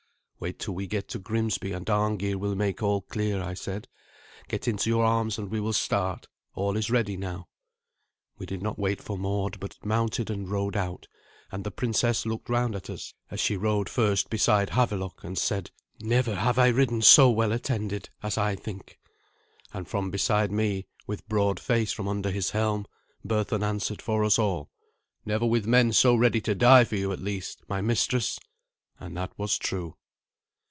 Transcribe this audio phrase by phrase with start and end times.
[0.43, 3.87] "Wait till we get to Grimsby, and Arngeir will make all clear," I said.
[4.47, 6.27] "Get into your arms, and we will start.
[6.55, 7.47] All is ready now."
[8.39, 11.07] We did not wait for Mord, but mounted and rode out,
[11.51, 15.69] and the princess looked round at us as she rode first beside Havelok, and said,
[15.99, 18.97] "Never have I ridden so well attended, as I think."
[19.75, 22.87] And from beside me, with broad face from under his helm,
[23.23, 24.71] Berthun answered for us all,
[25.23, 28.39] "Never with men so ready to die for you, at least, my mistress."
[28.99, 29.97] And that was true.